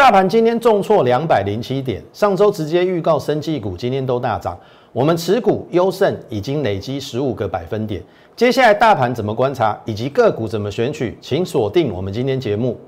[0.00, 4.58] 大盘今天重挫两百零七点，上周直接预告生技股今天都大涨，
[4.94, 8.02] 我们持股优胜已经累积十五个百分点。
[8.34, 12.80] 接下来大盘怎么观察，以及个股怎么选取，请锁定我们今天节目。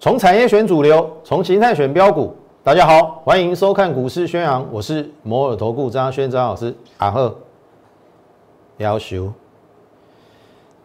[0.00, 2.34] 从产业选主流，从形态选标股。
[2.66, 6.74] 大家好，欢迎收看股市宣扬，我是摩尔投顾张轩张老师。
[6.98, 7.32] 阿赫，
[8.78, 9.32] 要求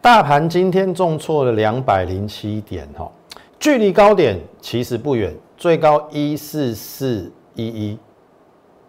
[0.00, 3.10] 大盘今天重挫了两百零七点，哈，
[3.58, 7.98] 距离高点其实不远，最高一四四一一，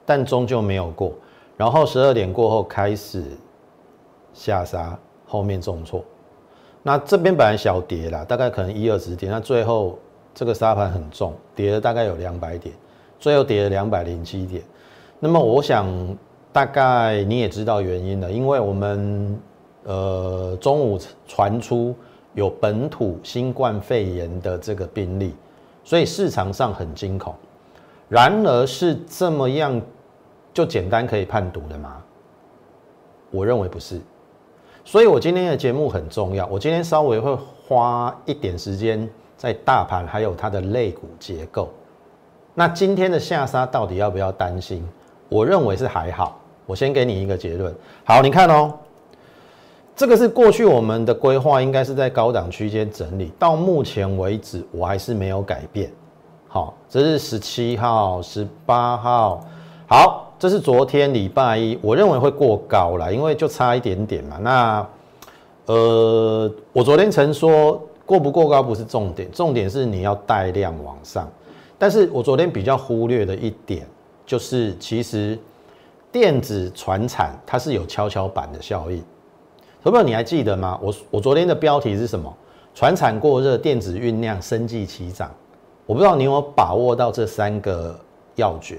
[0.06, 1.12] 但终究没有过。
[1.58, 3.24] 然后十二点过后开始
[4.36, 6.06] 下杀，后面重挫。
[6.84, 9.98] 那这边本来小跌啦，大概可能一二十点，那最后
[10.36, 12.72] 这个沙盘很重，跌了大概有两百点。
[13.24, 14.62] 最后跌了两百零七点，
[15.18, 15.88] 那么我想
[16.52, 19.40] 大概你也知道原因了，因为我们
[19.84, 21.96] 呃中午传出
[22.34, 25.34] 有本土新冠肺炎的这个病例，
[25.86, 27.34] 所以市场上很惊恐。
[28.10, 29.82] 然而是这么样
[30.54, 32.04] 就简单可以判读的吗？
[33.32, 34.02] 我认为不是。
[34.84, 41.70] 所以我今天的节目很重要，我今天稍微会花一点时间在大盘还有它的类股结构。
[42.54, 44.88] 那今天的下杀到底要不要担心？
[45.30, 46.40] 我认为是还好。
[46.66, 47.74] 我先给你一个结论。
[48.06, 48.74] 好，你看哦，
[49.96, 53.32] 这个是过去我们的规划，应该是在高档区间整理。
[53.38, 55.92] 到目前为止，我还是没有改变。
[56.48, 59.44] 好，这是十七号、十八号。
[59.88, 64.38] 好，这是昨天礼拜一，我认为会过高了，因为就差一点点嘛。
[64.40, 64.88] 那
[65.66, 71.28] 呃，我昨天曾说过不过高不是重点，重点是你要带量往上。
[71.84, 73.86] 但是我昨天比较忽略的一点，
[74.26, 75.38] 就是其实
[76.14, 79.04] 电子传产它是有跷跷板的效应。
[79.84, 80.80] 朋友你还记得吗？
[80.82, 82.34] 我我昨天的标题是什么？
[82.74, 85.30] 传产过热，电子酝酿，生计齐涨。
[85.86, 88.00] 我不知道你有没有把握到这三个
[88.36, 88.78] 要诀，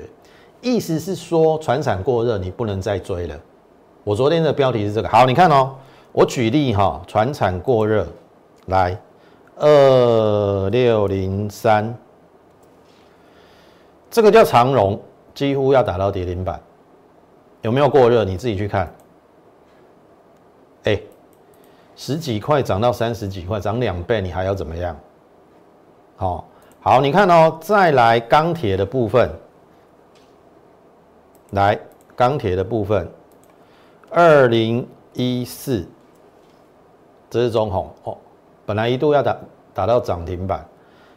[0.62, 3.38] 意思是说传产过热，你不能再追了。
[4.02, 5.08] 我昨天的标题是这个。
[5.10, 5.74] 好，你看哦，
[6.10, 8.06] 我举例哈，传产过热，
[8.68, 8.98] 来
[9.56, 11.94] 二六零三。
[14.14, 15.02] 这个叫长荣，
[15.34, 16.60] 几乎要打到跌停板，
[17.62, 18.24] 有没有过热？
[18.24, 18.94] 你自己去看。
[20.84, 21.00] 哎，
[21.96, 24.96] 十几块涨到三十几块，涨两倍，你还要怎么样？
[26.14, 26.46] 好，
[26.80, 29.28] 好，你看哦，再来钢铁的部分，
[31.50, 31.76] 来
[32.14, 33.10] 钢铁的部分，
[34.10, 35.84] 二零一四，
[37.28, 38.16] 这是中红哦，
[38.64, 39.36] 本来一度要打
[39.74, 40.64] 打到涨停板，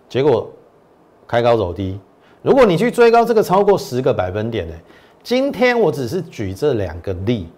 [0.10, 0.50] 结果
[1.28, 2.00] 开高走低。
[2.48, 4.74] 如果你去追高这个超过十个百分点呢？
[5.22, 7.50] 今天我只是举这两个例，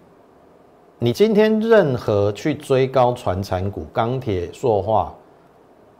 [0.98, 5.14] 你今天任何去追高船产股、钢铁、塑化，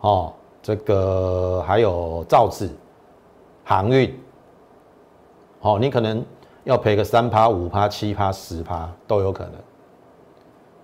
[0.00, 2.68] 哦，这个还有造纸、
[3.62, 4.12] 航运，
[5.60, 6.20] 哦，你可能
[6.64, 9.52] 要赔个三趴、五趴、七趴、十趴都有可能。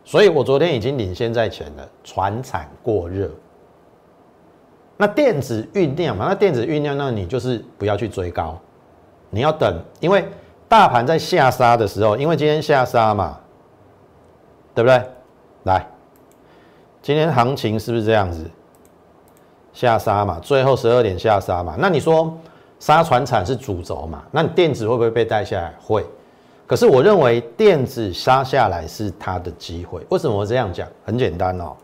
[0.04, 3.28] 所以我昨天已经领先在前了，船产过热。
[4.96, 8.58] 那电子酝酿嘛，那电子酝酿，那你就是不要去追高，
[9.30, 10.24] 你要等，因为
[10.68, 13.38] 大盘在下杀的时候，因为今天下杀嘛，
[14.74, 15.02] 对不对？
[15.64, 15.86] 来，
[17.02, 18.50] 今天行情是不是这样子？
[19.72, 22.34] 下杀嘛，最后十二点下杀嘛，那你说
[22.78, 24.22] 杀船产是主轴嘛？
[24.30, 25.74] 那你电子会不会被带下来？
[25.78, 26.04] 会。
[26.66, 30.04] 可是我认为电子杀下来是它的机会。
[30.08, 30.88] 为什么我这样讲？
[31.04, 31.76] 很简单哦，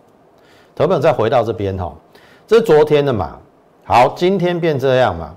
[0.74, 1.94] 投朋友再回到这边哈。
[2.52, 3.38] 这是昨天的嘛？
[3.82, 5.34] 好，今天变这样嘛？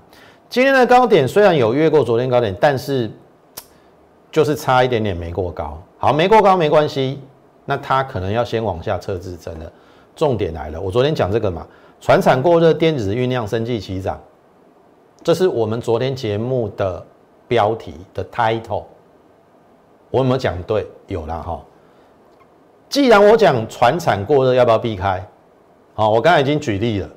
[0.50, 3.10] 今天的高点虽然有越过昨天高点，但是
[4.30, 5.82] 就是差一点点没过高。
[5.96, 7.18] 好，没过高没关系，
[7.64, 9.72] 那它可能要先往下测支撑的。
[10.14, 11.66] 重点来了，我昨天讲这个嘛，
[12.02, 14.20] 船产过热，电子酝酿，生计齐涨，
[15.22, 17.02] 这是我们昨天节目的
[17.48, 18.84] 标题的 title。
[20.10, 20.86] 我有没有讲对？
[21.06, 21.64] 有了哈。
[22.90, 25.26] 既然我讲船产过热，要不要避开？
[25.94, 27.08] 好，我刚才已经举例了。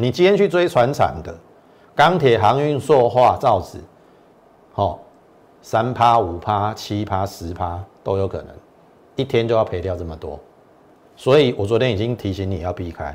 [0.00, 1.36] 你今天去追船产的
[1.92, 3.78] 钢铁、航运、塑化、造纸，
[4.72, 5.00] 好，
[5.60, 8.54] 三趴、五趴、七趴、十趴都有可能，
[9.16, 10.38] 一天就要赔掉这么多。
[11.16, 13.12] 所以我昨天已经提醒你要避开。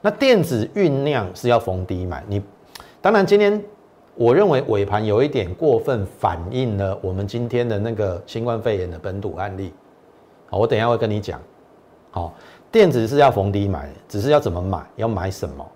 [0.00, 2.22] 那电子酝酿是要逢低买。
[2.28, 2.40] 你
[3.00, 3.60] 当然今天
[4.14, 9.74] 我认为尾盘有一点过分反映了我们今天的那个新冠肺炎的本土案例。
[10.48, 11.40] 好，我等一下会跟你讲。
[12.12, 12.32] 好。
[12.70, 15.66] 电子是要逢低买，只是要怎么买，要买什么？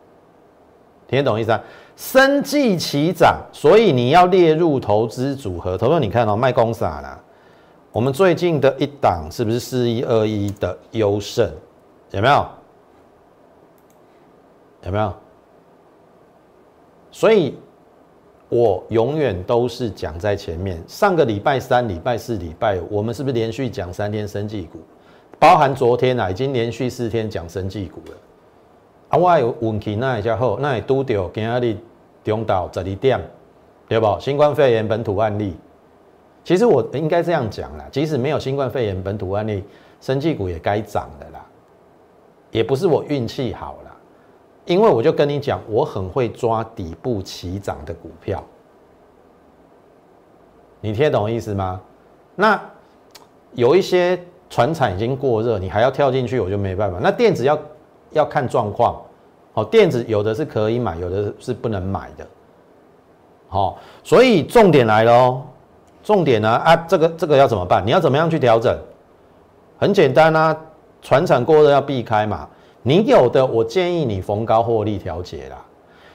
[1.09, 1.61] 听得懂意思啊？
[1.97, 5.79] 生计齐涨，所以你要列入投资组合。
[5.79, 7.21] 投资你看哦，卖公啥啦？
[7.93, 11.49] 我们最近的一档是不是四一二一的优胜？
[12.11, 12.47] 有没有？
[14.83, 15.15] 有没有？
[17.13, 17.57] 所以，
[18.49, 20.83] 我永远都是讲在前面。
[20.89, 24.81] 上个礼拜三、礼拜四、礼拜五，我们是不是连续讲三天生技股？
[25.39, 28.17] 包含昨天啊，已经连续四天讲生技股了。
[29.15, 31.77] 啊，我有运气那一下好，那也拄到今日
[32.25, 33.21] 中岛十二点，
[33.87, 34.19] 对不？
[34.19, 35.57] 新冠肺炎本土案例。
[36.43, 39.63] 其实我应该这样讲啦，即使没有新冠肺炎本土案例，
[40.01, 41.47] 生技股也该涨的啦。
[42.51, 43.95] 也不是我运气好啦。
[44.65, 48.43] 因为我就跟你讲，我很会抓底部起涨的股票，
[50.81, 51.81] 你听懂意思吗？
[52.35, 52.61] 那
[53.53, 54.19] 有一些
[54.51, 56.99] 船产已经过热，你还要跳进去，我就没办法。
[57.01, 57.59] 那电子要
[58.13, 59.01] 要看状况，
[59.55, 62.27] 哦，电子有的是可以买，有的是不能买的，
[63.49, 65.43] 好，所以重点来了哦，
[66.03, 67.83] 重点呢啊，这个这个要怎么办？
[67.87, 68.77] 你要怎么样去调整？
[69.79, 70.57] 很简单啊，
[71.03, 72.49] 船产过热要避开嘛。
[72.83, 75.57] 你有的，我建议你逢高获利调节啦。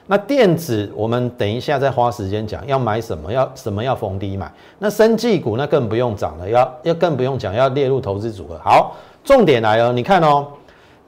[0.06, 4.52] 那电子，我们等一下再花时间讲，要买什么，要什么要逢低买。
[4.78, 8.58] 那生技股那更不用讲了，要要更不用讲，要列入投资组合。
[8.62, 10.46] 好，重点来了，你看哦，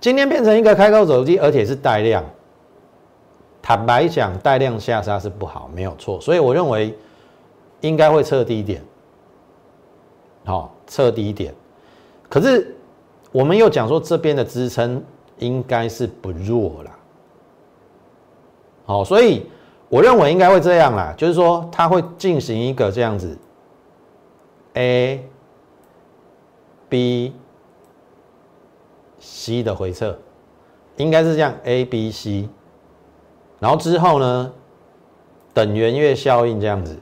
[0.02, 2.22] 今天变成一个开高走低，而且是带量。
[3.62, 6.20] 坦白讲，带量下杀是不好，没有错。
[6.20, 6.94] 所以我认为
[7.81, 8.82] 应该会测低点，
[10.44, 11.54] 好，测低点。
[12.28, 12.76] 可是
[13.31, 15.02] 我们又讲说这边的支撑。
[15.38, 16.93] 应该是不弱啦。
[18.84, 19.44] 好，所以
[19.88, 23.37] 我认为应该会这样啦，就是说它会进行一个这样子
[24.75, 25.26] ，A、
[26.88, 27.34] B、
[29.22, 30.19] C 的回撤，
[30.96, 32.48] 应该是这样 A、B、C，
[33.60, 34.52] 然后之后呢，
[35.54, 36.98] 等圆月效应这样子，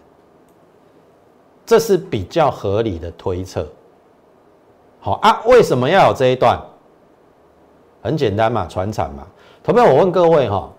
[1.64, 3.66] 这是比较合理的推测。
[5.00, 6.60] 好啊，为什么要有这一段？
[8.02, 9.26] 很简单嘛，船产嘛。
[9.62, 10.70] 投票，我问各位哈，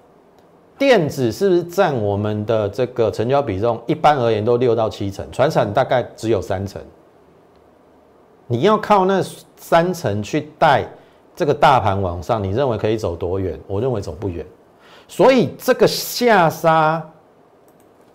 [0.77, 3.81] 电子是不是占我们的这个成交比重？
[3.87, 6.79] 一般而言都六到七成，船产大概只有三成。
[8.47, 9.23] 你要靠那
[9.55, 10.85] 三成去带
[11.35, 13.59] 这个大盘往上，你认为可以走多远？
[13.67, 14.45] 我认为走不远。
[15.07, 17.01] 所以这个下杀，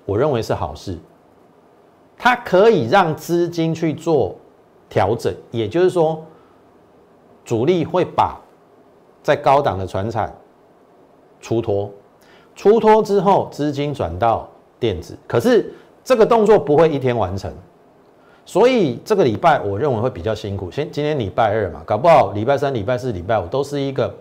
[0.05, 0.99] 我认为是好事，
[2.17, 4.37] 它可以让资金去做
[4.89, 6.25] 调整，也就是说，
[7.45, 8.41] 主力会把。
[9.23, 10.33] 在高档的船产
[11.41, 11.91] 出脱，
[12.55, 14.49] 出脱之后资金转到
[14.79, 15.75] 电子，可是
[16.05, 17.53] 这个动作不会一天完成，
[18.47, 20.71] 所以这个礼拜我认为会比较辛苦。
[20.71, 24.15] 先今天礼拜二嘛，搞不好礼拜三、礼拜四、礼拜五都是一个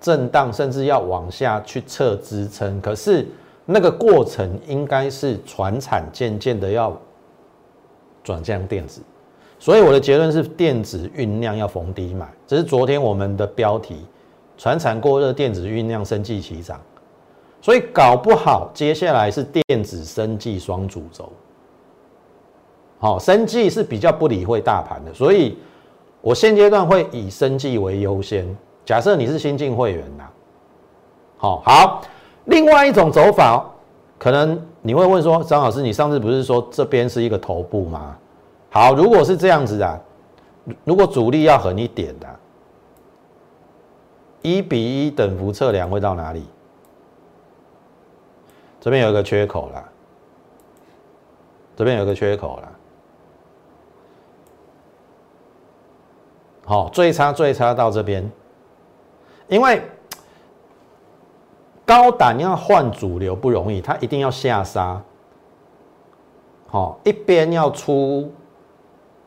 [0.00, 2.80] 震荡，甚至要往下去测支撑。
[2.80, 3.26] 可是
[3.66, 6.96] 那个过程应该是船产渐渐的要
[8.22, 9.02] 转向电子，
[9.58, 14.06] 所以我的结论是电子酝酿要逢低买，这是昨天我们的标题。
[14.56, 16.80] 船产过热，电子酝酿生计齐涨，
[17.60, 21.32] 所以搞不好接下来是电子生计双主轴。
[23.04, 25.58] 好，生计是比较不理会大盘的，所以
[26.22, 28.46] 我现阶段会以生计为优先。
[28.82, 30.24] 假设你是新进会员呐，
[31.36, 32.00] 好好，
[32.46, 33.62] 另外一种走法，
[34.18, 38.16] 可能你会问说，张老师，你上次不是说这边是一个头部吗？
[38.70, 40.00] 好，如果是这样子啊，
[40.84, 42.26] 如果主力要狠一点的。
[44.40, 46.42] 一比一等幅测量会到哪里？
[48.80, 49.84] 这边有一个缺口了，
[51.76, 52.70] 这边有一个缺口了。
[56.64, 58.30] 好，最差最差到这边，
[59.48, 59.82] 因为
[61.84, 65.00] 高档要换主流不容易，它一定要下杀。
[66.66, 68.32] 好，一边要出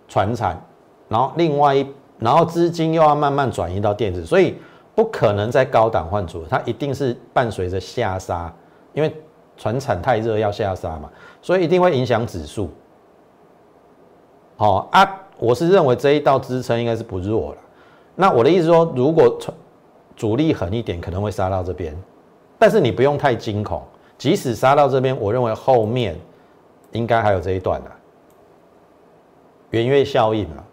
[0.08, 0.62] 船产，
[1.08, 1.88] 然后另外一，
[2.20, 4.58] 然后资金又要慢慢转移到电子，所以。
[4.98, 8.52] 不可能在高档换主流，它一定是伴随着下杀，
[8.94, 9.16] 因为
[9.56, 11.08] 船产太热要下杀嘛，
[11.40, 12.72] 所以一定会影响指数。
[14.56, 17.58] 好啊，我是认为这一道支撑应该是不弱了。
[18.16, 19.38] 那我的意思说，如果
[20.16, 21.96] 主力狠一点，可能会杀到这边，
[22.58, 23.84] 但是你不用太惊恐，
[24.18, 26.16] 即使杀到这边，我认为后面
[26.92, 27.92] 应该还有这一段的
[29.70, 30.64] 圆月效应嘛，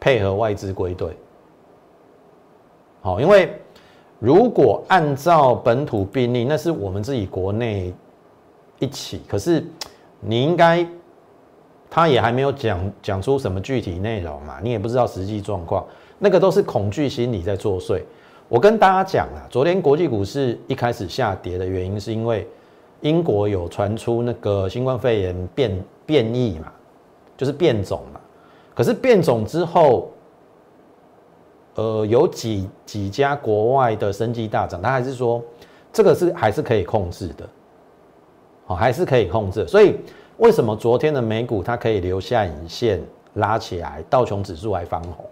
[0.00, 1.16] 配合外资归队。
[3.00, 3.52] 好，因为
[4.18, 7.94] 如果按照本土病例，那是我们自己国内
[8.80, 9.22] 一起。
[9.28, 9.64] 可是
[10.18, 10.84] 你应该，
[11.90, 15.86] 他也还没有讲讲出什么具体内容嘛，你也不知道实际状况，
[16.18, 18.02] 那个都是恐惧心理在作祟。
[18.48, 22.46] 我跟大家讲啊，昨天国际股市一开始下跌的原因，是因为
[23.00, 26.72] 英国有传出那个新冠肺炎变变异嘛，
[27.36, 28.20] 就是变种嘛。
[28.74, 30.10] 可是变种之后，
[31.74, 35.42] 呃，有几几家国外的生技大涨，他还是说
[35.92, 37.48] 这个是还是可以控制的，
[38.66, 39.66] 好，还是可以控制。
[39.66, 39.96] 所以
[40.38, 43.00] 为什么昨天的美股它可以留下影线
[43.34, 45.24] 拉起来，道琼指数还翻红？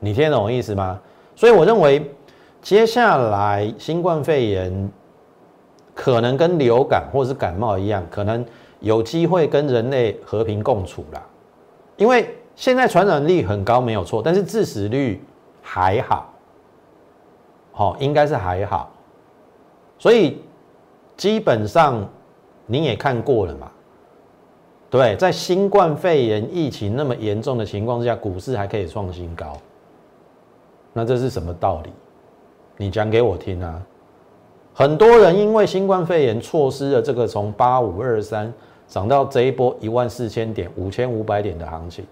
[0.00, 0.98] 你听懂我意思吗？
[1.36, 2.10] 所以我认为
[2.60, 4.90] 接下来新冠肺炎
[5.94, 8.44] 可能跟流感或者是感冒一样，可能
[8.80, 11.22] 有机会跟人类和平共处啦，
[11.96, 12.34] 因为。
[12.56, 15.24] 现在传染力很高，没有错，但是致死率
[15.62, 16.30] 还好，
[17.72, 18.90] 好，应该是还好，
[19.98, 20.42] 所以
[21.16, 22.06] 基本上
[22.70, 23.68] 你也看过了嘛，
[24.88, 29.56] 对，在新冠肺炎疫情那么严重的情况之下，股市还可以创新高，
[30.92, 31.90] 那这是什么道理？
[32.76, 33.82] 你讲给我听啊！
[34.72, 38.52] 很多人因为新冠肺炎错失了这个从八五二三
[38.86, 42.06] 涨到这一波一万四千点、五千五百点的行情。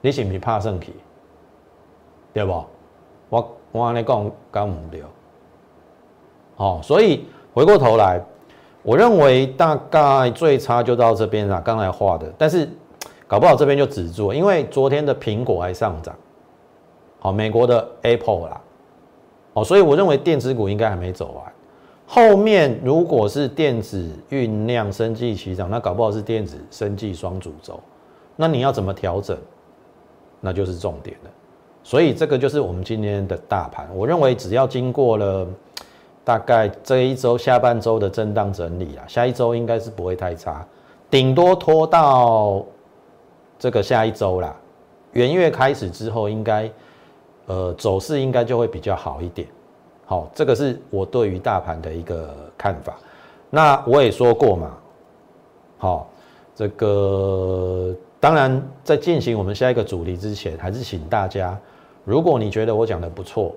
[0.00, 0.92] 你是不是怕胜去？
[2.32, 2.64] 对不？
[3.30, 5.10] 我我安尼讲讲唔了。
[6.56, 8.20] 哦，所以回过头来，
[8.84, 11.60] 我认为大概最差就到这边啦。
[11.64, 12.68] 刚才画的，但是
[13.26, 16.14] 搞不好这边就止住，因为昨天的苹果还上涨。
[17.18, 18.60] 好，美国的 Apple 啦。
[19.54, 21.52] 哦，所以我认为电子股应该还没走完。
[22.06, 27.80] 后面如果是电子酝酿生计齐涨，那搞不好是电子生计双主轴。
[28.36, 29.36] 那你要怎么调整？
[30.40, 31.30] 那就是重点了，
[31.82, 33.88] 所以这个就是我们今天的大盘。
[33.94, 35.46] 我认为只要经过了
[36.24, 40.66] 大概这一周下半周的震荡整理啊，下一周应该是不会太差，
[41.10, 42.64] 顶多拖到
[43.58, 44.56] 这个下一周啦。
[45.12, 46.70] 元月开始之后，应该
[47.46, 49.46] 呃走势应该就会比较好一点。
[50.06, 52.96] 好，这个是我对于大盘的一个看法。
[53.50, 54.70] 那我也说过嘛，
[55.78, 56.10] 好，
[56.54, 57.94] 这个。
[58.18, 61.54] 当然，在进行我们下一个主题之前，还是请大家，
[62.06, 63.54] 如果你觉得我讲的不错，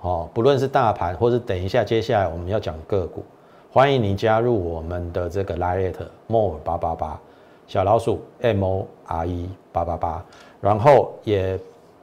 [0.00, 3.24] 哦，不论是大盘，或是等一下接下来我们要讲个股，
[3.72, 5.94] 欢迎你加入我们的这个 Lite
[6.26, 7.20] More 八八八
[7.66, 10.24] 小老鼠 M O R E 八八八，
[10.60, 11.58] 然后也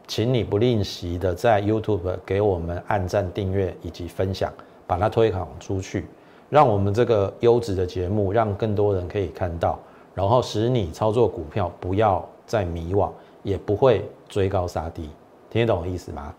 [0.07, 4.51] 请你不吝惜的在 YouTube 给我们按赞、订阅以及分享，
[4.85, 6.07] 把它推广出去，
[6.49, 9.79] 让我们这个优质的节目，让更多人可以看到。
[10.13, 13.09] 然后使你操作股票不要再迷惘，
[13.41, 15.09] 也不会追高杀低，
[15.49, 16.33] 听得懂我意思吗？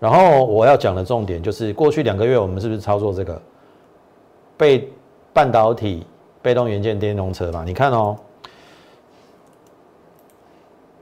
[0.00, 3.40] 然后我要讲的重点就是，过去两个月我们是不是操作这个
[4.56, 4.88] 被
[5.32, 6.06] 半导体
[6.40, 7.64] 被动元件电动车嘛？
[7.64, 8.16] 你看哦，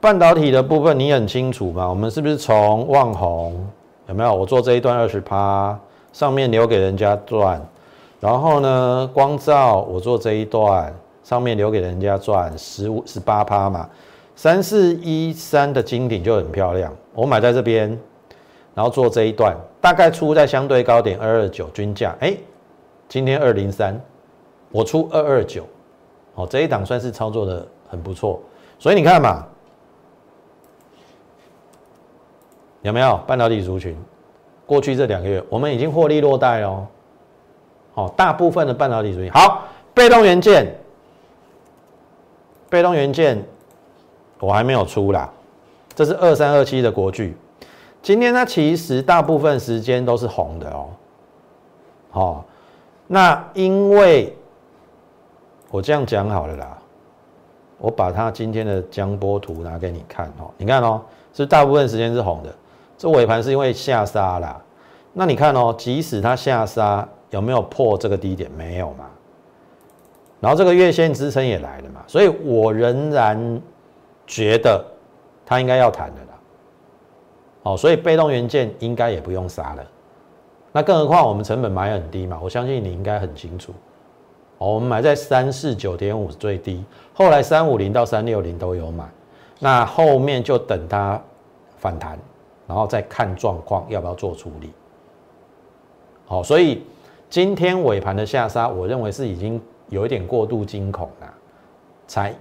[0.00, 1.88] 半导体的部分你很清楚嘛？
[1.88, 3.66] 我们是不是从旺宏
[4.08, 4.34] 有没有？
[4.34, 5.78] 我做这一段二十趴，
[6.12, 7.60] 上面留给人家赚，
[8.20, 10.94] 然后呢，光照我做这一段。
[11.26, 13.90] 上面留给人家赚十五十八趴嘛，
[14.36, 17.98] 三四一三的金顶就很漂亮，我买在这边，
[18.76, 22.36] 然后做这一段，大概出在相对高点二二九均价，哎，
[23.08, 23.98] 今天二零三，
[24.70, 25.66] 我出二二九，
[26.34, 28.38] 哦，这一档算是操作的很不错，
[28.78, 29.46] 所以你看嘛，
[32.82, 33.16] 有没有？
[33.26, 33.96] 半导体族群？
[34.66, 36.86] 过去这两个月我们已经获利落袋哦，
[37.94, 39.62] 好，大部分的半导体族群，好，
[39.94, 40.66] 被动元件。
[42.68, 43.42] 被动元件
[44.40, 45.32] 我还没有出啦，
[45.94, 47.34] 这是二三二七的国巨，
[48.02, 50.86] 今天它其实大部分时间都是红的哦。
[52.10, 52.44] 好，
[53.06, 54.34] 那因为
[55.70, 56.78] 我这样讲好了啦，
[57.78, 62.54] 我把它今天的江波图拿给你看哦，你看哦，是大部分时间是红的，
[62.96, 64.60] 这尾盘是因为下杀啦。
[65.12, 68.50] 那你看哦，即使它下杀，有没有破这个低点？
[68.52, 69.06] 没有嘛。
[70.38, 73.60] 然后这个月线支撑也来了嘛，所以我仍然
[74.26, 74.84] 觉得
[75.44, 76.20] 它应该要弹的。
[77.66, 79.84] 哦，所以被动元件应该也不用杀了。
[80.70, 83.72] 那更何况我们成本买很低嘛，我相信你应该很清楚。
[84.58, 89.04] 哦，我们买在三四九点五最低，后来三五零到三六零都有买。
[89.58, 91.20] 那后面就等它
[91.78, 92.16] 反弹，
[92.68, 94.70] 然后再看状况要不要做处理。
[96.26, 96.84] 好，所以
[97.28, 99.60] 今天尾盘的下杀，我认为是已经。
[99.88, 101.34] 有一点过度惊恐了，
[102.08, 102.34] 才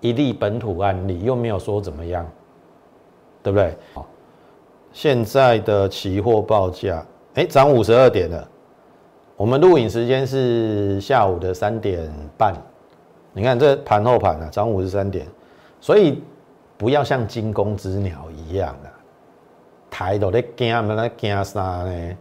[0.00, 2.28] 一例本土案例，又没有说怎么样，
[3.40, 3.72] 对不对？
[3.94, 4.04] 好，
[4.98, 8.48] 现在的期货报价，哎，涨五十二点了。
[9.36, 12.52] 我们录影时间是下午的三点半，
[13.32, 15.24] 你看这盘后盘啊，涨五十三点，
[15.80, 16.20] 所以
[16.76, 18.90] 不要像惊弓之鸟一样啊，
[19.88, 22.16] 抬头在惊，在惊啥呢？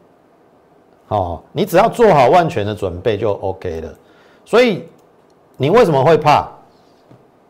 [1.07, 3.91] 哦，你只要做好万全的准备就 OK 了。
[4.45, 4.87] 所以，
[5.57, 6.47] 你为什么会怕？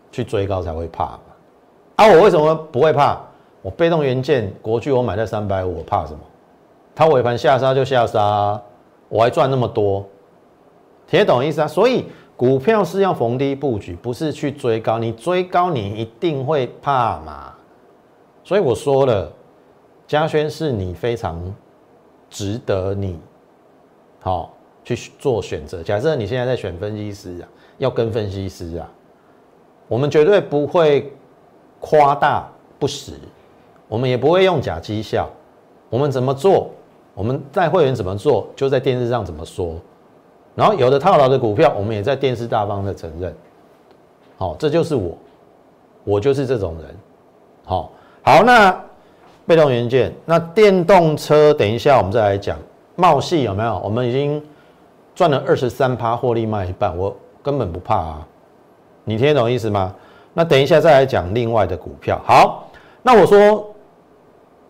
[0.10, 1.19] 去追高才会怕？
[1.98, 3.22] 啊，我为什么不会怕？
[3.62, 6.20] 我被动元件国巨我买在三百五，我怕什么？
[6.96, 8.62] 它尾盘下杀就下杀，
[9.10, 10.06] 我还赚那么多，
[11.06, 11.68] 听懂意思啊？
[11.68, 14.98] 所以股票是要逢低布局，不是去追高。
[14.98, 17.54] 你追高，你一定会怕嘛。
[18.44, 19.32] 所以我说了，
[20.08, 21.40] 嘉轩是你非常
[22.30, 23.20] 值得你
[24.22, 25.84] 好去做选择。
[25.84, 27.48] 假设你现在在选分析师啊，
[27.78, 28.90] 要跟分析师啊，
[29.88, 31.12] 我们绝对不会
[31.80, 32.50] 夸大
[32.80, 33.14] 不实，
[33.88, 35.29] 我们也不会用假绩效，
[35.89, 36.70] 我们怎么做？
[37.13, 39.74] 我们在会员怎么做，就在电视上怎么说，
[40.53, 43.34] 然后有的套牢的股票，我们也在电视大方的承认。
[44.38, 45.17] 好，这就是我，
[46.03, 46.96] 我就是这种人。
[47.65, 47.91] 好，
[48.22, 48.79] 好，那
[49.48, 52.56] 被动元件，那电动车，等一下我们再来讲。
[52.96, 53.79] 茂系有没有？
[53.84, 54.39] 我们已经
[55.15, 58.27] 赚了二十三趴，获利卖一半，我根本不怕啊。
[59.06, 59.96] 你听得懂意思吗？
[60.36, 62.22] 那等一下再来讲另外的股票。
[62.25, 62.70] 好，
[63.01, 63.74] 那我说。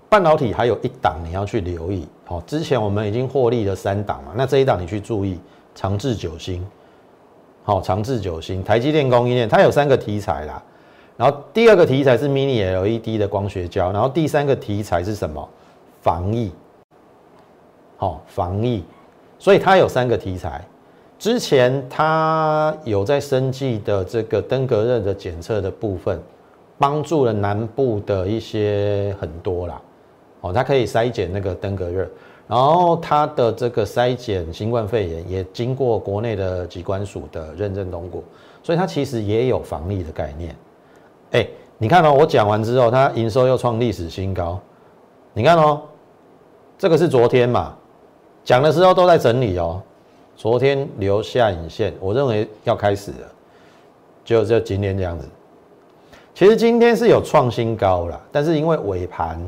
[0.09, 5.37] 半导体还有一档你要去留意，好，之前我们已经获利了三档嘛，那这一档你去注意
[5.75, 6.65] 长治久兴，
[7.63, 10.63] 好，长治久兴，台积电供应链它有三个题材啦，
[11.17, 15.47] 然后第二个题材是 Mini LED 的光学胶，然后第三个题材是什么？
[16.01, 16.53] 防疫，
[17.97, 18.85] 好，防疫，
[19.37, 20.63] 所以它有三个题材，
[21.19, 26.17] 之前它有在生技的这个登革热的检测的部分，
[26.77, 29.81] 帮助了南部的一些很多啦。
[30.53, 32.07] 它可以筛检那个登革热，
[32.47, 38.23] 然后它的这个筛检新冠肺炎也经过国内的机关署的认证通过，
[38.63, 40.55] 所以它其实也有防疫的概念。
[41.31, 44.59] 哎，你看哦，我讲完之后，它营收又创历史新高。
[45.33, 45.81] 你看哦，
[46.77, 47.75] 这个是昨天嘛，
[48.43, 49.81] 讲的时候都在整理哦。
[50.35, 53.27] 昨天留下影线，我认为要开始了，
[54.23, 55.27] 就就今天这样子。
[56.33, 59.43] 其实今天是有创新高了，但是因为尾盘。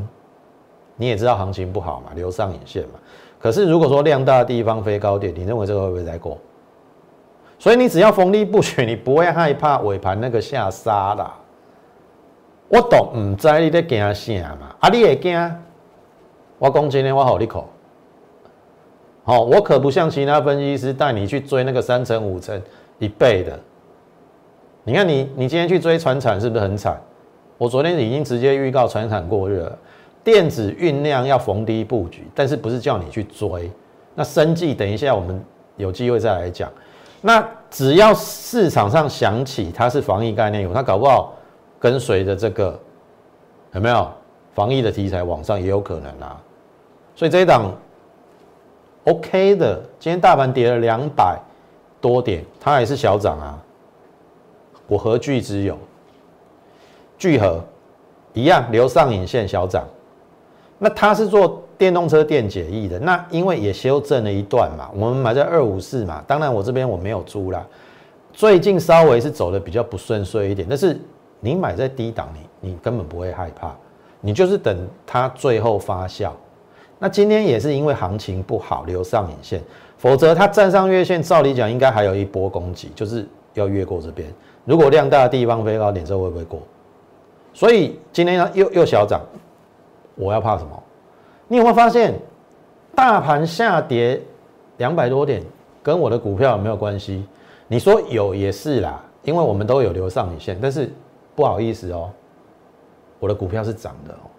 [1.00, 3.00] 你也知道行情不好嘛，留上影线嘛。
[3.40, 6.38] 可是如果说量大的地方飞高点，你认为这个会不会再过？
[7.58, 11.34] 所以你只要逢低不选，你不会害怕尾盘那个下杀啦。
[12.68, 14.76] 我懂，唔知你在惊啥嘛？
[14.82, 15.56] 啊，你也惊？
[16.58, 17.68] 我讲今天我好你口。
[19.24, 22.62] 好，我可不像其他分析师带你去追那个三成、五成、
[22.98, 23.58] 一倍的。
[24.84, 27.00] 你看你，你今天去追船产是不是很惨？
[27.58, 29.78] 我昨天已经直接预告船产过热了。
[30.32, 33.72] 电子酝酿要逢低布局，但是不是叫你去追？
[34.14, 35.44] 那生计等一下我们
[35.76, 36.72] 有机会再来讲。
[37.20, 41.34] 那只要市场上想起它是防疫概念股，它搞不好
[41.80, 42.80] 跟随着这个
[43.72, 44.08] 有没有
[44.54, 46.40] 防疫的题材往上也有可能啊。
[47.16, 47.74] 所以这一档
[49.06, 51.40] OK 的，今天大盘跌了两百
[52.00, 53.58] 多点，它还是小涨啊。
[54.86, 55.76] 我何惧之有
[57.18, 57.64] 聚合
[58.34, 59.88] 一样留上影线小涨。
[60.82, 67.66] 那它是做电动车电解液的，那因为也修正了一段嘛，我们买在二五四嘛，当然我这边我没有租啦，
[68.32, 70.98] 最近稍微是走的比较不顺遂一点，但是
[71.42, 73.76] 你买在低档，你你根本不会害怕，
[74.22, 76.32] 你就是等它最后发酵。
[76.98, 79.62] 那今天也是因为行情不好留上影线，
[79.98, 84.34] 否则它站上月线，照理讲应该还有一波攻击，就是要越过这边。
[84.64, 86.62] 如果量大的地方飞高点之后会不会过？
[87.54, 89.22] 所以今天又又小涨。
[90.20, 90.84] 我要怕什么？
[91.48, 92.14] 你有没有发现，
[92.94, 94.22] 大盘下跌
[94.78, 95.42] 两百多点，
[95.82, 97.26] 跟我的股票有没有关系？
[97.68, 100.92] 你说有也是啦，因为我们都有留上影线，但是
[101.36, 102.12] 不好意思哦，
[103.20, 104.30] 我的股票是涨的哦。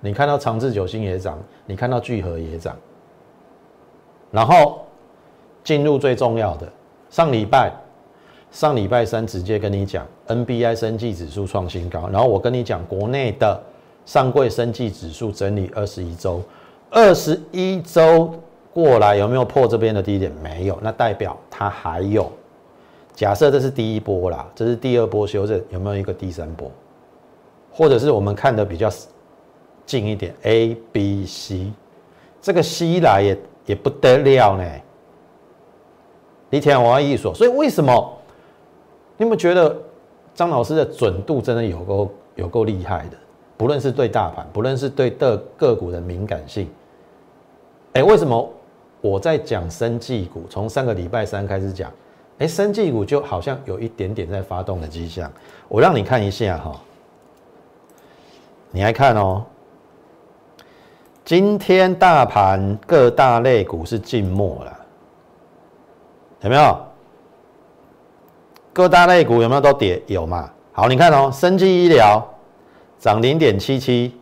[0.00, 2.76] 你看到长治久兴也涨，你看到聚合也涨，
[4.30, 4.84] 然后
[5.64, 6.70] 进入最重要的，
[7.08, 7.72] 上礼拜
[8.50, 13.60] 上礼拜三直接跟你讲，NBI 升绩指数创新高，然后我跟你讲国内的。
[14.04, 16.42] 上柜升绩指数整理二十一周，
[16.90, 18.34] 二十一周
[18.72, 20.30] 过来有没有破这边的低点？
[20.42, 22.30] 没有，那代表它还有。
[23.14, 26.70] 假设这是第一波啦，这是第二波修正，有没有一个第三波？
[27.70, 28.90] 或者是我们看的比较
[29.86, 31.72] 近一点，A、B、C，
[32.40, 34.64] 这个 C 来也也不得了呢。
[36.50, 38.18] 你听我意思说，所以为什么？
[39.16, 39.76] 你们觉得
[40.34, 43.16] 张老师的准度真的有够有够厉害的？
[43.56, 46.68] 不论是对大盘，不论是对的个股的敏感性，
[47.92, 48.52] 哎，为什么
[49.00, 50.44] 我在讲生技股？
[50.50, 51.90] 从上个礼拜三开始讲，
[52.38, 55.30] 哎，生技股就好像有一点点在发动的迹象。
[55.68, 56.80] 我让你看一下哈，
[58.70, 59.44] 你来看哦。
[61.24, 64.80] 今天大盘各大类股是静默了，
[66.40, 66.78] 有没有？
[68.74, 70.02] 各大类股有没有都跌？
[70.06, 70.50] 有嘛？
[70.72, 72.22] 好，你看哦，生技医疗。
[73.04, 74.14] 涨零点七七，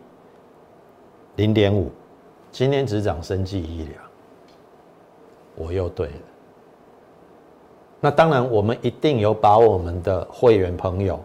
[1.36, 1.88] 零点五，
[2.50, 3.94] 今天只涨生技医疗，
[5.54, 6.14] 我又对了。
[8.00, 11.20] 那当然，我们一定有把我们的会员朋友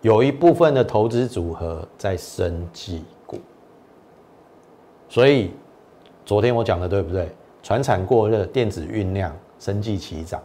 [0.00, 3.40] 有一部分的投资组合在生技股，
[5.08, 5.50] 所以
[6.24, 7.28] 昨天我讲的对不对？
[7.64, 10.40] 船产过热，电子酝酿，生技齐涨，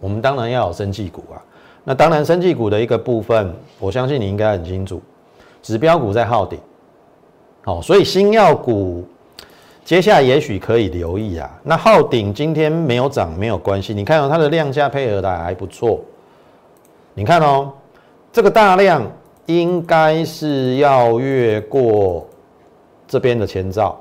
[0.00, 1.38] 我们当然要有生技股啊。
[1.84, 5.00] 那当然，生技股的一个部分，我相信你应该很清楚，
[5.66, 6.60] 指标股在耗顶，
[7.64, 9.04] 好，所以新药股。
[9.84, 11.50] 接下来也许可以留意啊。
[11.64, 16.00] 那耗顶今天没有涨没有关系，你看到它的量价配合的还不错。
[17.14, 17.72] 你看哦，
[18.32, 19.04] 这个大量
[19.46, 22.28] 应该是要越过
[23.08, 24.00] 这边的前兆。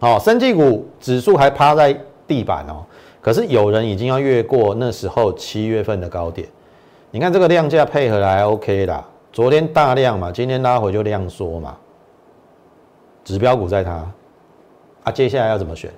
[0.00, 2.84] 好，生技股指数还趴在地板哦，
[3.20, 6.48] 可是有人已经要越过那时候七月份的高点。
[7.12, 11.76] 你看这个量价配合还 OK 啦，昨天大量嘛，今天拉回就量缩嘛，
[13.24, 14.04] 指标股在它。
[15.04, 15.90] 啊，接下来要怎么选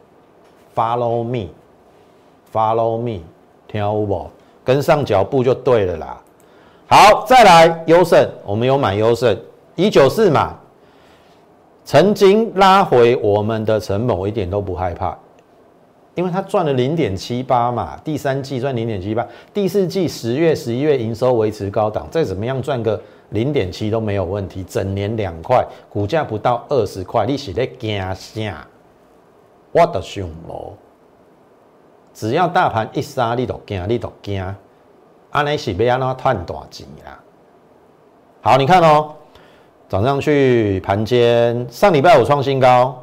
[0.76, 3.20] ？Follow me，Follow me，
[3.66, 4.30] 听有无？
[4.62, 6.20] 跟上脚步就对了啦。
[6.86, 9.36] 好，再来优胜，我们有买优胜
[9.74, 10.54] 一九四嘛，
[11.84, 15.18] 曾经拉回我们的成本，我一点都不害怕，
[16.14, 23.00] 因为它赚了零点七八嘛，第三季赚零点七八，第四季十月、十一月营收维持高档，再怎么样赚个
[23.32, 28.66] 零点七都没有问题，整年两块，股价不到二十块，你是在惊啥？
[29.72, 30.74] 我的想无，
[32.12, 34.54] 只要大盘一杀，你都惊，你都惊，
[35.30, 37.18] 安尼是要安怎赚大钱啦？
[38.42, 39.14] 好，你看哦，
[39.88, 43.02] 涨上去，盘间上礼拜五创新高，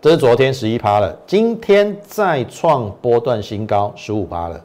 [0.00, 4.58] 这是昨天十一趴了，今天再创波段新高十五趴了。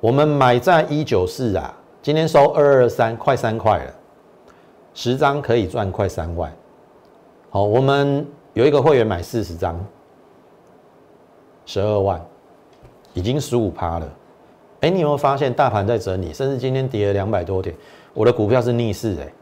[0.00, 1.72] 我们买在一九四啊，
[2.04, 3.94] 今天收二二三，快三块了，
[4.92, 6.54] 十张可以赚快三万。
[7.48, 9.82] 好，我们有一个会员买四十张。
[11.64, 12.22] 十二万，
[13.14, 14.12] 已经十五趴了。
[14.82, 17.74] 哎，你有没有发现大盘在整理，甚至今天跌了两百多点，
[18.12, 19.32] 我的股票是逆势哎。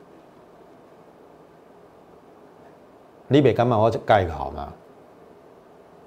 [3.27, 4.73] 你别干嘛，我盖个好吗？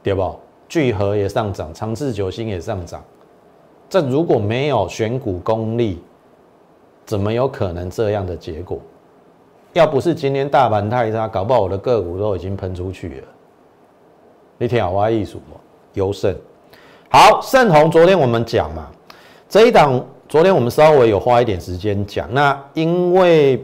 [0.02, 0.40] 对不？
[0.70, 3.04] 聚合也上涨，长治久兴也上涨。
[3.90, 6.02] 这如果没有选股功力，
[7.06, 8.80] 怎么有可能这样的结果？
[9.74, 13.28] 要不是今天大盘太差，搞不好我的个股都已经喷出去了。
[14.58, 15.42] 你听好我意思不？
[16.00, 16.34] 优胜，
[17.10, 18.90] 好，盛虹，昨天我们讲嘛，
[19.48, 23.64] 这一档昨天我们稍微有花一点时间讲，那因为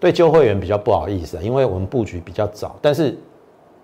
[0.00, 3.16] 对旧会员比较不好意思，因为我们布局比较早，但是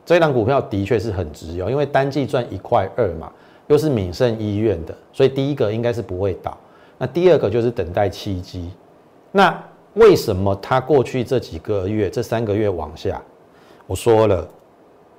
[0.04, 3.30] 这一档股票的确是很值有，因为单季赚一块二嘛，
[3.66, 6.56] 又是闽盛医院的，所以第一个应该是不会倒，
[6.98, 8.70] 那第二个就是等待契机，
[9.36, 9.60] 那
[9.94, 13.20] 为什么它过去这几个月这三个月往下？
[13.88, 14.48] 我说了，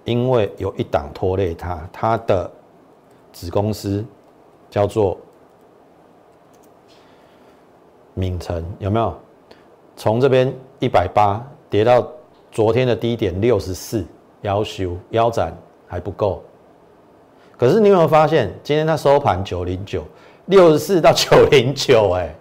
[0.05, 2.49] 因为有一档拖累它，它的。
[3.33, 4.01] 子公司
[4.69, 5.17] 叫做
[8.13, 9.13] 闽城，有没有？
[9.97, 12.07] 从这边一百八跌到
[12.49, 14.05] 昨天的低点六十四，
[14.43, 15.53] 腰修腰斩
[15.85, 16.41] 还不够。
[17.57, 20.01] 可是你有没有发现，今天它收盘九零九，
[20.45, 22.33] 六十四到九零九，哎，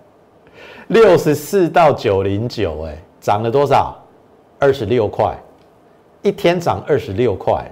[0.89, 3.97] 六十四到九零九，哎，涨了多少？
[4.59, 5.37] 二十六块，
[6.23, 7.71] 一天涨二十六块。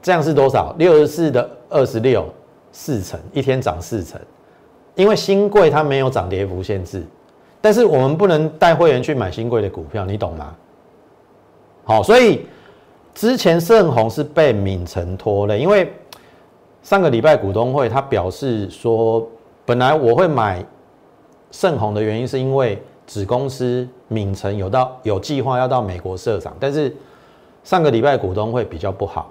[0.00, 0.74] 这样是多少？
[0.78, 2.26] 六十四的二十六，
[2.72, 4.20] 四成，一天涨四成。
[4.94, 7.04] 因为新贵它没有涨跌幅限制，
[7.60, 10.54] 但是我们不能带会员去买新贵的股票，你懂吗？
[11.84, 12.46] 好，所以
[13.14, 15.92] 之前盛虹是被敏成拖累，因为
[16.82, 19.24] 上个礼拜股东会他表示说，
[19.68, 20.64] 本来我会买
[21.50, 26.96] 盛虹的原因是因为子公司敏成有到有计划要到美国设厂，但是
[27.62, 29.30] 上个礼拜股东会比较不好。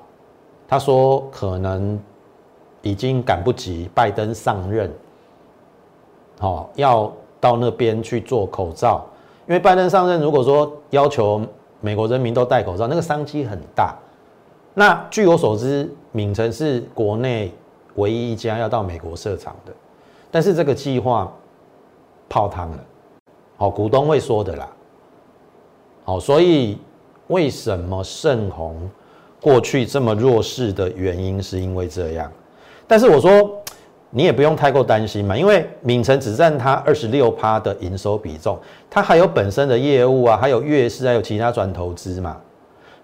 [0.67, 2.00] 他说：“可能
[2.84, 4.93] 已经赶不及拜登上任，
[6.38, 9.04] 好要到那边去做口罩，
[9.47, 11.41] 因为拜登上任，如果说要求
[11.82, 13.97] 美国人民都戴口罩，那个商机很大。
[14.76, 17.52] 那据我所知，闽城是国内
[17.95, 19.73] 唯一一家要到美国设厂的，
[20.31, 21.31] 但是这个计划
[22.29, 22.79] 泡汤了。
[23.57, 24.69] 好，股东会说的啦。
[26.03, 26.77] 好，所以
[27.27, 28.89] 为什么盛虹？”
[29.39, 32.29] 过去这么弱势的原因是因为这样，
[32.87, 33.61] 但是我说
[34.09, 38.57] 你也不用太过担心嘛，因为敏城只占它二十六趴的营收比重，
[38.89, 42.35] 它还有本身的业务啊，还有月市，还有其他转投资嘛。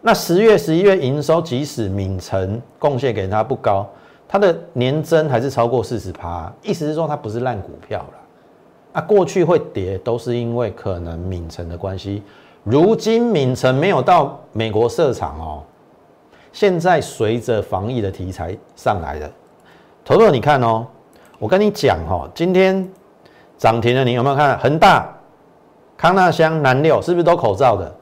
[0.01, 3.87] 那十月、十一月营收，即使敏城贡献给他不高，
[4.33, 8.13] 它的年增还是超过四十趴，意思是说它不是烂股票了。
[8.93, 12.23] 啊，过去会跌都是因为可能敏城的关系，
[12.63, 15.61] 如今敏城没有到美国设厂哦，
[16.51, 19.31] 现在随着防疫的题材上来的，
[20.03, 20.87] 头头你看哦，
[21.37, 22.89] 我跟你讲哦，今天
[23.55, 24.57] 涨停的你有没有看？
[24.57, 25.15] 恒大、
[25.95, 27.95] 康纳香、南六是不是都口罩的？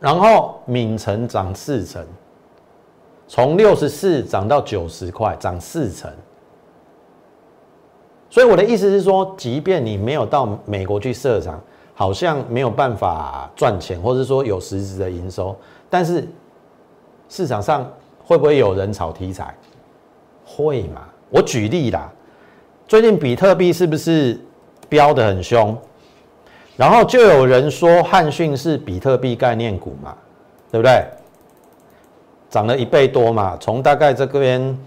[0.00, 2.02] 然后敏成涨四成，
[3.32, 6.10] 从六十四涨到九十块，涨四成。
[8.28, 11.62] 所以我的意思是说，即便你没有到美国去设厂，
[11.94, 15.56] 好像没有办法赚钱，或者说有实质的营收，
[15.88, 16.26] 但是
[17.28, 17.88] 市场上
[18.24, 19.54] 会不会有人炒题材？
[20.44, 21.02] 会嘛？
[21.28, 22.12] 我举例啦，
[22.88, 24.40] 最近比特币是不是
[24.88, 25.78] 飙得很凶？
[26.76, 30.16] 然后就有人说汉讯是比特币概念股嘛，
[30.72, 31.04] 对不对？
[32.50, 34.78] 涨了一倍多嘛，从大概这边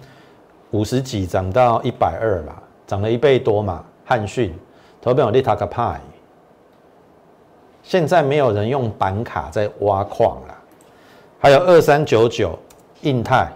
[0.72, 2.54] 五十几涨到一百二嘛，
[2.86, 3.84] 涨了一倍多嘛。
[4.06, 4.54] 汉讯，
[5.02, 6.00] 投票有利塔克派，
[7.82, 10.56] 现在没有人用板卡在挖矿了。
[11.40, 12.60] 还有二三九九
[13.02, 13.48] 印泰，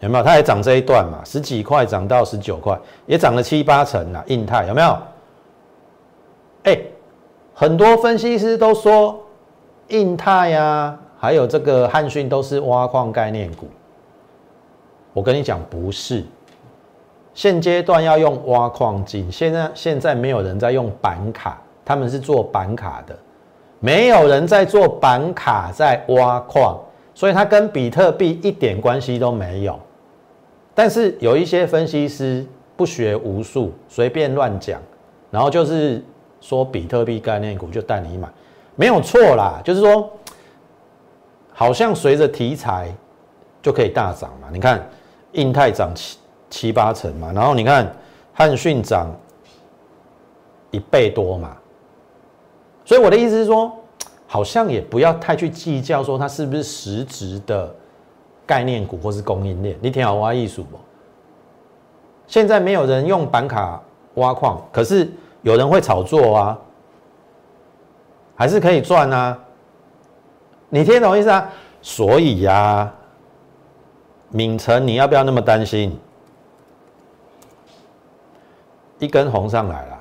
[0.00, 0.24] 有没有？
[0.24, 2.76] 它也涨这一段嘛，十几块涨到十九块，
[3.06, 4.24] 也涨了七八成了。
[4.26, 4.98] 印泰有没有？
[6.64, 6.78] 哎。
[7.56, 9.16] 很多分析师都说，
[9.86, 13.66] 印泰呀，还有这个汉讯都是挖矿概念股。
[15.14, 16.22] 我跟你讲，不是。
[17.32, 23.16] 现阶段要用挖矿机，现在现在没有人在用板卡，他们是做板卡的，
[23.80, 26.78] 没有人在做板卡在挖矿，
[27.14, 29.80] 所以它跟比特币一点关系都没有。
[30.74, 32.44] 但是有一些分析师
[32.76, 34.78] 不学无术，随便乱讲，
[35.30, 36.04] 然后就是。
[36.40, 38.28] 说比特币概念股就带你买，
[38.76, 39.62] 没有错啦。
[39.64, 40.10] 就是说，
[41.54, 42.94] 好像随着题材
[43.62, 44.48] 就可以大涨嘛。
[44.52, 44.86] 你看，
[45.32, 46.18] 印泰涨七
[46.50, 47.90] 七八成嘛，然后你看
[48.34, 49.10] 汉讯涨
[50.70, 51.56] 一倍多嘛。
[52.84, 53.72] 所以我的意思是说，
[54.26, 57.74] 好像也不要太去计较说它是不是实质的
[58.44, 59.78] 概念股或是供应链。
[59.80, 60.78] 你听好挖艺术不？
[62.26, 63.80] 现在没有人用板卡
[64.16, 65.10] 挖矿，可是。
[65.44, 66.58] 有人会炒作啊，
[68.34, 69.38] 还是可以赚啊？
[70.74, 71.48] 你听懂意思啊？
[71.80, 72.92] 所以呀，
[74.30, 75.96] 敏成，你要不要那么担心？
[78.98, 80.00] 一根红上来了，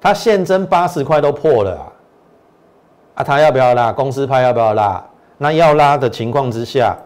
[0.00, 1.92] 它现增八十块都破了啊！
[3.14, 3.92] 啊，他要不要拉？
[3.92, 5.00] 公司派要不要拉？
[5.38, 6.96] 那要拉的情况之下，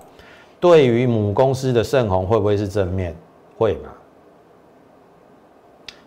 [0.59, 3.14] 对于母公司的盛虹会不会是正面？
[3.59, 3.90] 会嘛？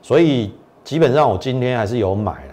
[0.02, 0.52] 所以。
[0.84, 2.53] 基本上我今天还是有买啦，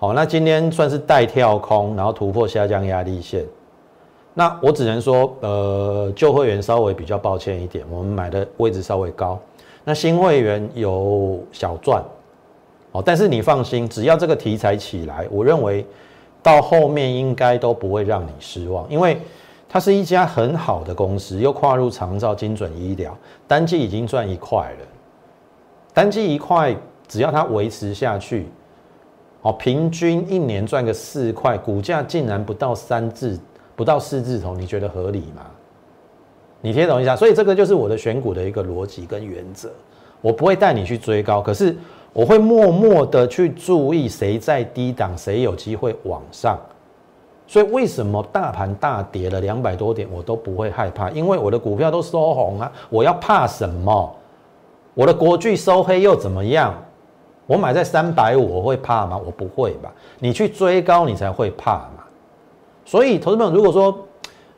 [0.00, 3.44] 好，那今天算是带跳空，然后突破下降压力线。
[4.32, 9.36] 那我只能说，呃，旧会员稍微比较抱歉一点，我们买的位置稍微高。
[9.82, 12.00] 那新会员有小赚，
[12.92, 15.84] 哦，但是你放心，只要这个题材起来，我认为
[16.44, 19.20] 到后面应该都不会让你失望，因为
[19.68, 24.86] 它是一家很好的公司，又跨入长照精准医疗，单季已经赚一块了，
[25.92, 26.76] 单季一块。
[27.08, 28.46] 只要它维持下去，
[29.42, 33.38] 哦，平均一年赚个四块，股价竟然不到三字，
[33.76, 35.42] 不到四字头，你觉得合理吗？
[36.60, 39.70] 你听懂一下，所以这个就是我的选股的一个逻辑跟原则。
[40.20, 41.76] 我不会带你去追高，可是
[42.12, 46.58] 我会默默的去注意谁在低档，谁有机会往上。
[47.46, 54.16] 所以为什么大盘大跌了两百多点，我都不会害怕，因为我的股票都收红啊，我要怕什么？
[54.94, 56.74] 我的国巨收黑又怎么样？
[57.48, 59.18] 我买在三百五，我会怕吗？
[59.24, 59.90] 我不会吧。
[60.18, 62.04] 你去追高，你才会怕嘛。
[62.84, 63.98] 所以，投资朋友，如果说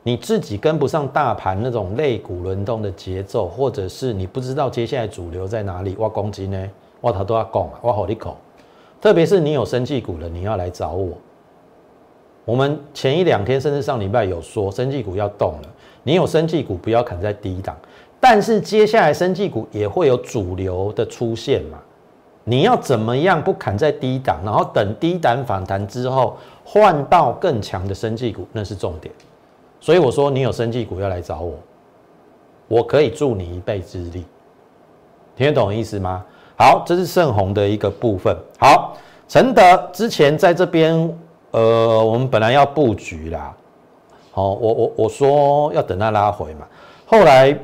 [0.03, 6.69] 你自己跟不上大盘那种类股轮动的节奏，或者是你不知道接下来主流在哪里，挖攻击呢？
[6.99, 8.35] 挖头都要拱啊，挖好利口。
[8.99, 11.17] 特别是你有生技股了，你要来找我。
[12.43, 15.69] 我们前一两天甚至上礼拜有说，生技股要动了。
[16.03, 17.73] 你有生技股，不要砍在低档。
[18.19, 21.79] 但是接下来生技股也会有主流的出现嘛。
[22.43, 29.13] 你要怎么样不砍在低档，然后等低档反弹之后换到更强的生技股，那是重点。
[29.79, 31.53] 所以我说你有生技股要来找我，
[32.67, 34.25] 我可以助你一臂之力。
[35.35, 36.25] 听得懂意思吗？
[36.57, 38.35] 好，这是盛虹的一个部分。
[38.59, 38.95] 好，
[39.27, 41.17] 承德之前在这边，
[41.51, 43.55] 呃，我们本来要布局啦。
[44.31, 46.67] 好，我我我说要等它拉回嘛，
[47.05, 47.57] 后来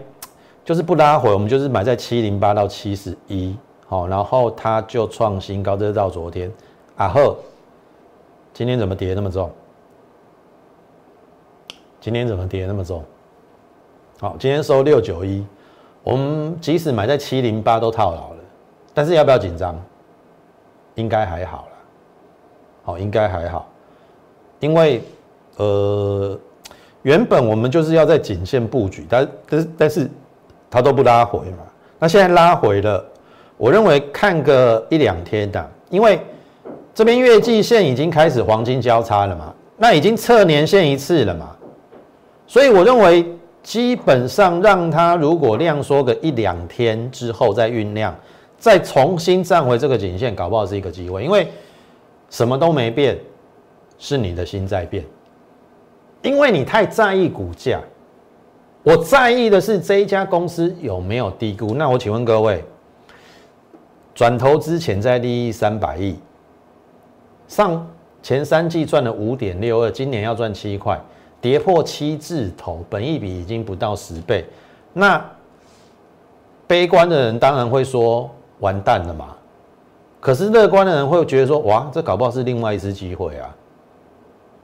[0.63, 3.55] 就是不拉回，我们就是买在七零八到七十一。
[3.87, 6.51] 好，然后它就创新高，这是到昨天，
[6.97, 7.35] 啊呵，
[8.53, 9.49] 今天怎么跌那么重？
[12.01, 13.03] 今天怎么跌那么重？
[14.19, 15.45] 好，今天收六九一，
[16.03, 18.43] 我们即使买在七零八都套牢了，
[18.93, 19.79] 但是要不要紧张？
[20.95, 21.71] 应该还好了，
[22.83, 23.69] 好，应该还好，
[24.59, 25.03] 因为
[25.57, 26.37] 呃，
[27.03, 30.09] 原本我们就是要在颈线布局，但但是但是
[30.69, 31.59] 它都不拉回嘛，
[31.99, 33.05] 那现在拉回了，
[33.57, 36.19] 我认为看个一两天的，因为
[36.93, 41.55] 这边月季线已经开始黄金交叉了嘛，那已经测年线一次了嘛，
[42.45, 43.25] 所以我认为
[43.61, 48.15] 基本上让它如果量缩个一两天之后再酝酿。
[48.59, 51.47] 再重新站回这个颈线，搞不好是一个机会，因为
[52.27, 53.15] 什么都没变，
[53.99, 55.05] 是你的心在变，
[56.23, 57.79] 因为你太在意股价，
[58.81, 61.75] 我在意的是这一家公司有没有低估。
[61.75, 62.65] 那我请问各位，
[64.17, 66.17] 转投资潜在利益三百亿，
[67.47, 67.87] 上
[68.23, 70.99] 前三季赚了五点六二，今年要赚七块，
[71.39, 74.43] 跌破七字头，本益比已经不到十倍，
[74.91, 75.23] 那
[76.65, 78.27] 悲观的人当然会说。
[78.59, 79.35] 完蛋了嘛？
[80.19, 83.55] 可是乐观的人会觉得说：哇，这搞不好是另外一次机会啊！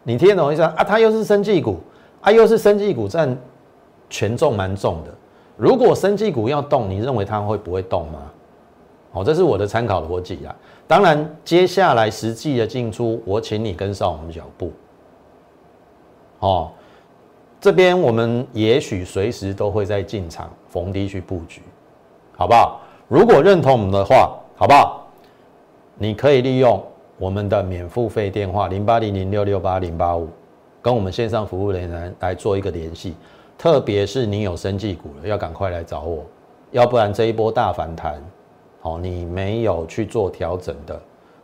[0.02, 0.84] 你听懂意思啊？
[0.84, 1.80] 它又是生技股，
[2.22, 3.38] 啊，又是生技股占
[4.10, 5.14] 权重蛮重的。
[5.56, 8.32] 如果生技股要动，你认为它会不会动吗？
[9.14, 10.54] 哦，这是我的参考逻辑啊。
[10.86, 14.72] 当然，接下来实际的进出，我请你跟上我们脚步。
[16.40, 16.72] 哦，
[17.62, 21.62] 这边我们也许随时都会在进场逢低去布局，
[22.36, 22.82] 好不好？
[23.08, 25.08] 如果认同我们的话，好不好？
[25.96, 26.84] 你可以利用
[27.18, 30.28] 我们的免付费电话零八零零六六八零八五，
[30.82, 33.16] 跟我们线上服务人员来做一个联系。
[33.58, 36.26] 特别是你有生技股了，要赶快来找我，
[36.72, 38.22] 要不然这一波大反弹，
[38.84, 41.02] 好，你没有去做调整的，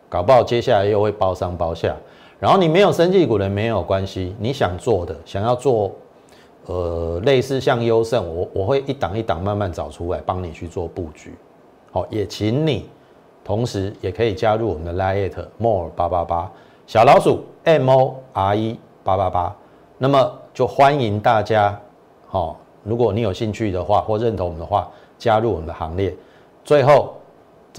[0.10, 1.96] 搞不好接下来又会包上包下。
[2.38, 5.90] 然后你没有生技股的没有关系，你想做的，想要做。
[6.66, 11.34] 呃，类似像优胜，我我会一档一档慢慢找出来，帮你去做布局。
[11.92, 12.88] 好，也请你
[13.44, 16.52] 同时也可以加入我们的 Lite More 八八八
[16.86, 19.56] 小老鼠 M O R E 八八八。
[19.98, 21.80] 那么就欢迎大家，
[22.28, 26.14] 好，如果你有兴趣的话或认同我们的话，加入我们的行列。
[26.64, 27.16] 最后，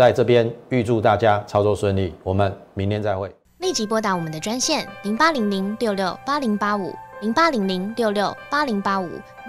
[0.00, 3.30] 在这边预祝大家操作顺利，我们明天再会。
[3.58, 6.90] 立即拨打我们的专线零八零零六六八零八五。
[7.20, 9.10] 零八零零六六八零八五